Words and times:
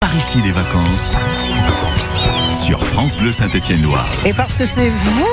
Par 0.00 0.16
ici 0.16 0.38
les 0.42 0.52
vacances. 0.52 1.12
Sur 2.64 2.86
France 2.86 3.18
Bleu 3.18 3.32
Saint-Étienne-Loire. 3.32 4.08
Et 4.24 4.32
parce 4.32 4.56
que 4.56 4.64
c'est 4.64 4.88
vous, 4.88 5.26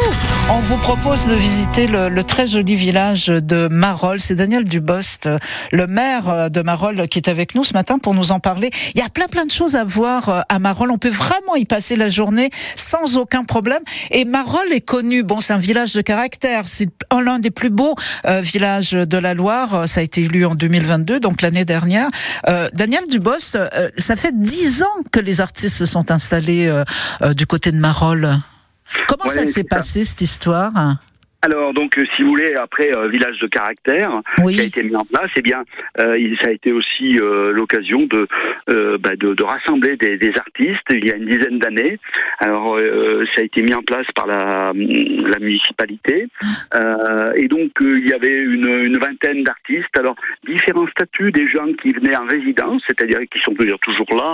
on 0.51 0.59
vous 0.59 0.75
propose 0.77 1.25
de 1.25 1.35
visiter 1.35 1.87
le, 1.87 2.09
le 2.09 2.23
très 2.23 2.47
joli 2.47 2.75
village 2.75 3.27
de 3.27 3.69
Marolles. 3.69 4.19
C'est 4.19 4.35
Daniel 4.35 4.65
Dubost, 4.65 5.29
le 5.71 5.87
maire 5.87 6.51
de 6.51 6.61
Marolles, 6.61 7.07
qui 7.07 7.17
est 7.17 7.29
avec 7.29 7.55
nous 7.55 7.63
ce 7.63 7.71
matin 7.73 7.97
pour 7.97 8.13
nous 8.13 8.31
en 8.31 8.41
parler. 8.41 8.69
Il 8.93 8.99
y 8.99 9.03
a 9.03 9.09
plein 9.09 9.27
plein 9.27 9.45
de 9.45 9.51
choses 9.51 9.75
à 9.77 9.85
voir 9.85 10.29
euh, 10.29 10.41
à 10.49 10.59
Marolles. 10.59 10.91
On 10.91 10.97
peut 10.97 11.07
vraiment 11.07 11.55
y 11.55 11.63
passer 11.63 11.95
la 11.95 12.09
journée 12.09 12.49
sans 12.75 13.15
aucun 13.17 13.45
problème. 13.45 13.81
Et 14.11 14.25
Marolles 14.25 14.73
est 14.73 14.81
connu. 14.81 15.23
Bon, 15.23 15.39
c'est 15.39 15.53
un 15.53 15.59
village 15.59 15.93
de 15.93 16.01
caractère. 16.01 16.67
C'est 16.67 16.89
l'un 17.11 17.39
des 17.39 17.51
plus 17.51 17.69
beaux 17.69 17.95
euh, 18.25 18.41
villages 18.41 18.91
de 18.91 19.17
la 19.17 19.33
Loire. 19.33 19.87
Ça 19.87 20.01
a 20.01 20.03
été 20.03 20.23
élu 20.23 20.45
en 20.45 20.55
2022, 20.55 21.21
donc 21.21 21.41
l'année 21.41 21.65
dernière. 21.65 22.09
Euh, 22.49 22.67
Daniel 22.73 23.03
Dubost, 23.09 23.57
ça 23.97 24.15
fait 24.17 24.37
dix 24.57 24.83
ans 24.83 25.03
que 25.11 25.19
les 25.19 25.41
artistes 25.41 25.77
se 25.77 25.85
sont 25.85 26.11
installés 26.11 26.67
euh, 26.67 26.83
euh, 27.21 27.33
du 27.33 27.45
côté 27.45 27.71
de 27.71 27.77
Marolles. 27.77 28.37
Comment 29.07 29.25
Ouais, 29.25 29.29
ça 29.29 29.45
s'est 29.45 29.63
passé 29.63 30.03
cette 30.03 30.21
histoire? 30.21 30.71
Alors 31.43 31.73
donc 31.73 31.97
euh, 31.97 32.05
si 32.15 32.23
vous 32.23 32.29
voulez 32.29 32.55
après 32.55 32.95
euh, 32.95 33.07
village 33.07 33.39
de 33.39 33.47
caractère 33.47 34.21
qui 34.37 34.59
a 34.59 34.63
été 34.63 34.83
mis 34.83 34.95
en 34.95 35.05
place, 35.05 35.29
eh 35.35 35.41
bien 35.41 35.63
euh, 35.99 36.35
ça 36.41 36.49
a 36.49 36.51
été 36.51 36.71
aussi 36.71 37.19
euh, 37.19 37.51
l'occasion 37.51 38.01
de, 38.03 38.27
euh, 38.69 38.97
bah, 38.97 39.15
de 39.15 39.33
de 39.33 39.43
rassembler 39.43 39.97
des, 39.97 40.17
des 40.17 40.33
artistes 40.37 40.87
il 40.89 41.05
y 41.05 41.11
a 41.11 41.15
une 41.15 41.27
dizaine 41.27 41.59
d'années. 41.59 41.99
Alors 42.39 42.77
euh, 42.77 43.25
ça 43.33 43.41
a 43.41 43.43
été 43.43 43.61
mis 43.61 43.73
en 43.73 43.83
place 43.83 44.07
par 44.15 44.25
la, 44.27 44.73
la 45.33 45.39
municipalité 45.39 46.27
Euh, 46.73 47.31
et 47.41 47.47
donc 47.47 47.71
il 47.81 48.07
y 48.07 48.13
avait 48.13 48.39
une, 48.55 48.69
une 48.89 48.97
vingtaine 48.97 49.43
d'artistes. 49.43 49.95
Alors 49.97 50.15
différents 50.45 50.87
statuts 50.87 51.31
des 51.31 51.47
gens 51.55 51.69
qui 51.81 51.89
venaient 51.97 52.15
en 52.15 52.25
résidence, 52.25 52.81
c'est-à-dire 52.87 53.19
qui 53.31 53.39
sont 53.45 53.53
toujours 53.87 54.13
là, 54.15 54.29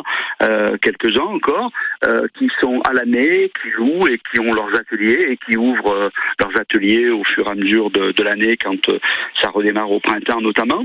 euh, 0.48 0.78
quelques 0.82 1.16
uns 1.18 1.32
encore, 1.38 1.70
euh, 2.08 2.28
qui 2.38 2.48
sont 2.62 2.78
à 2.90 2.94
l'année, 2.94 3.52
qui 3.62 3.70
jouent 3.78 4.08
et 4.08 4.20
qui 4.28 4.40
ont 4.40 4.54
leurs 4.60 4.74
ateliers 4.82 5.22
et 5.32 5.38
qui 5.46 5.56
ouvrent 5.58 6.10
leurs 6.42 6.56
ateliers 6.64 6.93
au 7.10 7.24
fur 7.24 7.48
et 7.48 7.52
à 7.52 7.56
mesure 7.56 7.90
de, 7.92 8.12
de 8.12 8.24
l'année 8.24 8.58
quand 8.58 8.90
euh, 8.90 9.00
ça 9.42 9.50
redémarre 9.50 9.92
au 9.92 10.00
printemps 10.00 10.42
notamment. 10.42 10.84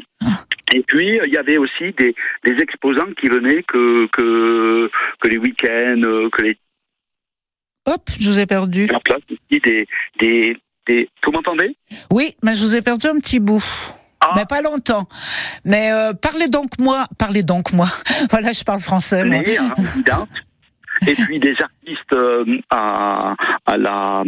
Et 0.74 0.82
puis 0.82 1.18
il 1.24 1.32
y 1.32 1.36
avait 1.38 1.56
aussi 1.56 1.92
des, 1.96 2.14
des 2.44 2.62
exposants 2.62 3.12
qui 3.18 3.28
venaient 3.28 3.62
que 3.62 4.06
que, 4.12 4.90
que 5.20 5.28
les 5.28 5.38
week-ends, 5.38 6.02
euh, 6.04 6.28
que 6.30 6.42
les 6.42 6.56
Hop, 7.86 8.02
je 8.20 8.28
vous 8.28 8.38
ai 8.38 8.46
perdu. 8.46 8.86
place 8.86 9.20
aussi 9.30 9.60
des 9.60 9.86
des 10.20 10.56
des. 10.86 11.08
Vous 11.24 11.32
m'entendez 11.32 11.74
Oui, 12.10 12.36
mais 12.42 12.54
je 12.54 12.60
vous 12.62 12.74
ai 12.76 12.82
perdu 12.82 13.06
un 13.06 13.16
petit 13.18 13.40
bout. 13.40 13.64
Ah. 14.20 14.32
Mais 14.36 14.44
pas 14.46 14.60
longtemps. 14.62 15.06
Mais 15.64 15.90
euh, 15.92 16.12
parlez 16.12 16.48
donc 16.48 16.72
moi, 16.80 17.06
parlez 17.18 17.42
donc 17.42 17.72
moi. 17.72 17.86
Voilà, 18.30 18.52
je 18.52 18.62
parle 18.64 18.80
français. 18.80 19.24
Moi. 19.24 19.42
Hein. 19.58 20.26
Et 21.06 21.14
puis 21.14 21.38
des 21.38 21.54
artistes 21.62 22.12
euh, 22.12 22.58
à, 22.70 23.36
à 23.64 23.76
la 23.76 24.24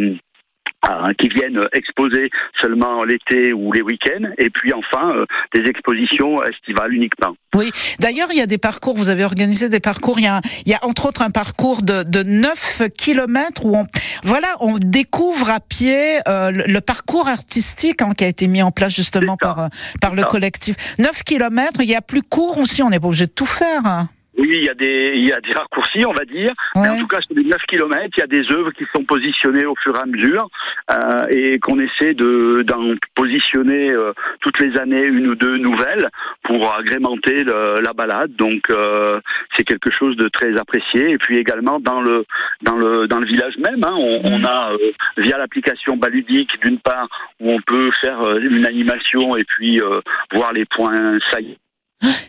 à- 0.83 1.13
qui 1.15 1.29
viennent 1.29 1.61
exposer 1.73 2.31
seulement 2.61 3.05
l'été 3.05 3.53
ou 3.53 3.73
les 3.73 3.83
week-ends, 3.83 4.29
et 4.39 4.51
puis 4.51 4.73
enfin 4.73 5.15
euh, 5.17 5.27
des 5.55 5.69
expositions 5.69 6.43
estivales 6.45 6.93
uniquement. 6.95 7.35
Oui. 7.55 7.71
D'ailleurs, 7.99 8.29
il 8.33 8.39
y 8.39 8.41
a 8.41 8.47
des 8.47 8.59
parcours. 8.59 8.95
Vous 8.97 9.09
avez 9.09 9.25
organisé 9.25 9.69
des 9.69 9.81
parcours. 9.81 10.19
Il 10.19 10.25
y 10.25 10.29
a, 10.29 10.41
il 10.65 10.71
y 10.71 10.75
a 10.75 10.79
entre 10.85 11.07
autres 11.07 11.23
un 11.23 11.31
parcours 11.31 11.83
de, 11.83 12.03
de 12.05 12.23
9 12.23 12.83
kilomètres 12.97 13.65
où 13.67 13.77
on, 13.77 13.85
voilà, 14.25 14.49
on 14.61 14.77
découvre 14.77 15.51
à 15.51 15.61
pied 15.61 16.21
euh, 16.29 16.51
le, 16.51 16.65
le 16.67 16.81
parcours 16.81 17.29
artistique 17.29 18.03
hein, 18.03 18.13
qui 18.17 18.25
a 18.25 18.29
été 18.29 18.47
mis 18.47 18.63
en 18.63 18.71
place 18.71 18.95
justement 18.95 19.37
par 19.37 19.59
euh, 19.59 19.69
par 20.01 20.15
le 20.15 20.23
ça. 20.23 20.29
collectif. 20.29 20.77
9 20.99 21.23
kilomètres. 21.25 21.81
Il 21.81 21.89
y 21.89 21.95
a 21.97 22.01
plus 22.03 22.23
court 22.23 22.59
aussi. 22.59 22.83
On 22.83 22.91
n'est 22.91 23.01
pas 23.01 23.09
obligé 23.09 23.27
de 23.27 23.31
tout 23.33 23.47
faire. 23.47 23.85
hein. 23.85 24.09
Oui, 24.41 24.49
il 24.55 24.65
y 24.65 24.69
a 24.69 24.75
des 24.75 25.13
il 25.15 25.25
y 25.29 25.33
a 25.33 25.41
des 25.41 25.53
raccourcis, 25.53 26.05
on 26.07 26.13
va 26.13 26.25
dire. 26.25 26.53
Mais 26.77 26.89
en 26.89 26.99
tout 26.99 27.07
cas, 27.07 27.21
sur 27.21 27.35
les 27.37 27.45
9 27.45 27.61
km, 27.69 28.07
il 28.17 28.21
y 28.21 28.23
a 28.23 28.27
des 28.27 28.51
œuvres 28.53 28.71
qui 28.73 28.85
sont 28.95 29.05
positionnées 29.05 29.67
au 29.67 29.75
fur 29.77 29.95
et 29.97 30.01
à 30.01 30.07
mesure 30.07 30.49
euh, 30.91 30.97
et 31.31 31.59
qu'on 31.59 31.79
essaie 31.79 32.15
de 32.15 32.63
d'en 32.63 32.95
positionner 33.15 33.93
euh, 33.93 34.13
toutes 34.41 34.59
les 34.61 34.77
années 34.79 35.03
une 35.05 35.27
ou 35.29 35.35
deux 35.35 35.57
nouvelles 35.59 36.09
pour 36.43 36.75
agrémenter 36.75 37.45
le- 37.45 37.81
la 37.83 37.93
balade. 37.93 38.35
Donc 38.37 38.63
euh, 38.71 39.21
c'est 39.57 39.65
quelque 39.65 39.91
chose 39.91 40.17
de 40.17 40.29
très 40.29 40.57
apprécié. 40.59 41.11
Et 41.13 41.19
puis 41.19 41.37
également 41.37 41.79
dans 41.81 42.01
le 42.01 42.25
dans 42.63 42.77
le 42.77 43.07
dans 43.07 43.19
le 43.19 43.27
village 43.27 43.57
même, 43.59 43.85
hein, 43.85 43.95
on, 43.97 44.21
on 44.25 44.45
a 44.45 44.73
euh, 44.73 44.79
via 45.19 45.37
l'application 45.39 45.97
Baludique 45.97 46.61
d'une 46.63 46.79
part 46.79 47.09
où 47.41 47.51
on 47.51 47.61
peut 47.61 47.91
faire 48.01 48.21
euh, 48.23 48.41
une 48.41 48.65
animation 48.65 49.37
et 49.37 49.45
puis 49.45 49.81
euh, 49.81 50.01
voir 50.33 50.53
les 50.53 50.65
points 50.65 51.19
saillants 51.31 51.57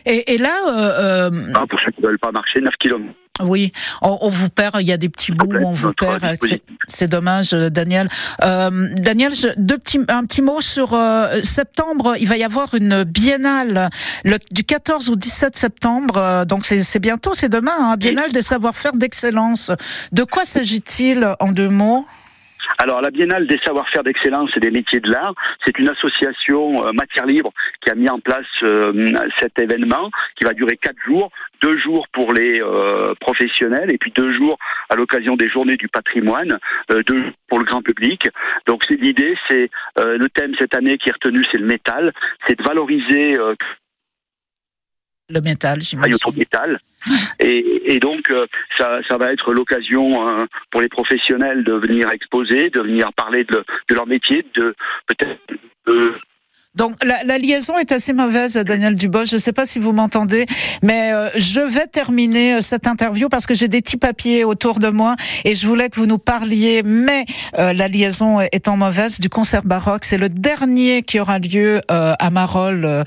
Et, 0.06 0.34
et 0.34 0.38
là, 0.38 0.54
euh, 0.68 1.30
euh, 1.30 1.66
pour 1.66 1.80
ceux 1.80 1.90
qui 1.92 2.02
ne 2.02 2.08
veulent 2.08 2.18
pas 2.18 2.32
marcher 2.32 2.60
9 2.60 2.74
km. 2.78 3.04
Oui, 3.42 3.72
on, 4.02 4.18
on 4.20 4.28
vous 4.28 4.50
perd. 4.50 4.76
Il 4.80 4.86
y 4.86 4.92
a 4.92 4.98
des 4.98 5.08
petits 5.08 5.32
bouts 5.32 5.46
où 5.50 5.66
on 5.66 5.72
vous 5.72 5.92
perd. 5.92 6.22
C'est- 6.86 7.08
dommage, 7.08 7.54
euh, 7.54 7.70
Daniel. 7.70 8.08
Euh, 8.44 8.88
Daniel, 8.96 9.32
je- 9.34 9.48
deux 9.56 9.78
petits, 9.78 10.00
un 10.08 10.24
petit 10.26 10.42
mot 10.42 10.60
sur 10.60 10.92
euh, 10.92 11.40
septembre. 11.42 12.14
Il 12.20 12.28
va 12.28 12.36
y 12.36 12.44
avoir 12.44 12.74
une 12.74 13.04
biennale 13.04 13.88
le, 14.24 14.36
du 14.52 14.64
14 14.64 15.08
au 15.08 15.16
17 15.16 15.56
septembre. 15.56 16.18
euh, 16.18 16.44
donc 16.44 16.66
c'est 16.66 16.82
c'est 16.82 16.98
bientôt, 16.98 17.32
c'est 17.34 17.48
demain. 17.48 17.72
Hein, 17.80 17.96
biennale 17.96 18.32
des 18.32 18.42
savoir-faire 18.42 18.92
d'excellence. 18.92 19.70
De 20.12 20.24
quoi 20.24 20.44
s'agit-il 20.44 21.34
en 21.40 21.52
deux 21.52 21.70
mots? 21.70 22.04
Alors, 22.78 23.00
la 23.00 23.10
Biennale 23.10 23.46
des 23.46 23.58
savoir-faire 23.58 24.02
d'excellence 24.02 24.50
et 24.56 24.60
des 24.60 24.70
métiers 24.70 25.00
de 25.00 25.10
l'art, 25.10 25.34
c'est 25.64 25.78
une 25.78 25.88
association 25.88 26.86
euh, 26.86 26.92
matière 26.92 27.26
libre 27.26 27.52
qui 27.80 27.90
a 27.90 27.94
mis 27.94 28.08
en 28.08 28.18
place 28.18 28.46
euh, 28.62 29.12
cet 29.40 29.58
événement 29.58 30.10
qui 30.36 30.44
va 30.44 30.52
durer 30.52 30.76
quatre 30.76 30.98
jours, 31.06 31.30
deux 31.60 31.76
jours 31.78 32.08
pour 32.08 32.32
les 32.32 32.60
euh, 32.62 33.14
professionnels 33.20 33.90
et 33.90 33.98
puis 33.98 34.12
deux 34.12 34.32
jours 34.32 34.58
à 34.88 34.96
l'occasion 34.96 35.36
des 35.36 35.46
journées 35.46 35.76
du 35.76 35.88
patrimoine, 35.88 36.58
deux 36.88 37.22
jours 37.22 37.32
pour 37.48 37.58
le 37.58 37.64
grand 37.64 37.82
public. 37.82 38.28
Donc, 38.66 38.84
c'est 38.88 39.00
l'idée, 39.00 39.36
c'est 39.48 39.70
le 39.96 40.26
thème 40.28 40.54
cette 40.58 40.74
année 40.74 40.98
qui 40.98 41.08
est 41.08 41.12
retenu, 41.12 41.44
c'est 41.50 41.58
le 41.58 41.66
métal, 41.66 42.12
c'est 42.46 42.58
de 42.58 42.62
valoriser 42.62 43.36
Le 45.32 45.40
métal, 45.40 45.80
j'imagine. 45.80 46.14
autour 46.14 46.32
du 46.32 46.40
métal. 46.40 46.78
Et, 47.40 47.98
donc, 48.00 48.30
euh, 48.30 48.46
ça, 48.76 49.00
ça 49.08 49.16
va 49.16 49.32
être 49.32 49.52
l'occasion 49.52 50.28
euh, 50.28 50.46
pour 50.70 50.80
les 50.80 50.88
professionnels 50.88 51.64
de 51.64 51.72
venir 51.72 52.10
exposer, 52.10 52.70
de 52.70 52.80
venir 52.80 53.12
parler 53.14 53.44
de, 53.44 53.64
leur 53.90 54.06
métier, 54.06 54.46
de 54.54 54.74
peut-être 55.06 55.38
de- 55.86 56.14
Donc 56.74 57.04
la, 57.04 57.22
la 57.24 57.36
liaison 57.36 57.76
est 57.78 57.92
assez 57.92 58.14
mauvaise, 58.14 58.54
Daniel 58.54 58.94
Dubos. 58.94 59.26
Je 59.26 59.34
ne 59.34 59.38
sais 59.38 59.52
pas 59.52 59.66
si 59.66 59.78
vous 59.78 59.92
m'entendez, 59.92 60.46
mais 60.82 61.12
euh, 61.12 61.28
je 61.36 61.60
vais 61.60 61.86
terminer 61.86 62.54
euh, 62.54 62.60
cette 62.62 62.86
interview 62.86 63.28
parce 63.28 63.44
que 63.44 63.54
j'ai 63.54 63.68
des 63.68 63.82
petits 63.82 63.98
papiers 63.98 64.44
autour 64.44 64.78
de 64.78 64.88
moi 64.88 65.16
et 65.44 65.54
je 65.54 65.66
voulais 65.66 65.90
que 65.90 65.96
vous 66.00 66.06
nous 66.06 66.18
parliez. 66.18 66.82
Mais 66.82 67.26
euh, 67.58 67.74
la 67.74 67.88
liaison 67.88 68.40
étant 68.52 68.78
mauvaise 68.78 69.20
du 69.20 69.28
concert 69.28 69.64
baroque, 69.64 70.06
c'est 70.06 70.16
le 70.16 70.30
dernier 70.30 71.02
qui 71.02 71.20
aura 71.20 71.38
lieu 71.38 71.82
euh, 71.90 72.14
à 72.18 72.30
Marolles 72.30 72.84
euh, 72.86 73.04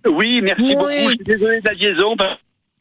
Oui, 0.08 0.40
merci 0.42 0.62
Oui. 0.62 0.74
beaucoup. 0.74 0.88
Je 0.90 1.08
suis 1.08 1.18
désolé 1.24 1.60
de 1.60 1.66
la 1.66 1.74
liaison. 1.74 2.14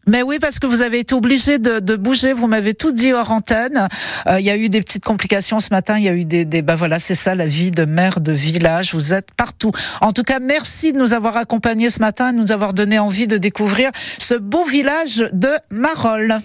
Mais 0.10 0.24
oui, 0.24 0.40
parce 0.40 0.58
que 0.58 0.66
vous 0.66 0.82
avez 0.82 0.98
été 1.00 1.14
obligé 1.14 1.60
de, 1.60 1.80
de 1.80 1.96
bouger. 1.96 2.34
Vous 2.34 2.48
m'avez 2.48 2.74
tout 2.74 2.92
dit 2.92 3.14
hors 3.14 3.32
antenne. 3.32 3.88
Euh, 4.26 4.40
Il 4.40 4.46
y 4.46 4.50
a 4.50 4.58
eu 4.58 4.68
des 4.68 4.82
petites 4.82 5.06
complications 5.06 5.60
ce 5.60 5.70
matin. 5.70 6.00
Il 6.00 6.04
y 6.04 6.10
a 6.10 6.16
eu 6.16 6.26
des, 6.26 6.46
des 6.46 6.64
ben 6.64 6.76
voilà, 6.76 6.98
c'est 6.98 7.14
ça 7.14 7.36
la 7.36 7.46
vie 7.46 7.70
de 7.70 7.86
maire 7.86 8.20
de 8.20 8.32
village. 8.32 8.96
Vous 8.96 9.14
êtes 9.14 9.30
partout. 9.38 9.72
En 10.02 10.12
tout 10.12 10.24
cas, 10.24 10.40
merci 10.40 10.94
de 10.94 10.98
nous 10.98 11.14
avoir 11.14 11.38
accompagnés 11.38 11.92
ce 11.92 12.00
matin, 12.00 12.34
de 12.34 12.40
nous 12.40 12.52
avoir 12.52 12.74
donné 12.74 12.98
envie 12.98 13.28
de 13.28 13.38
découvrir 13.38 13.92
ce 14.18 14.34
beau 14.34 14.64
village 14.66 15.28
de 15.32 15.52
Marolles. 15.70 16.40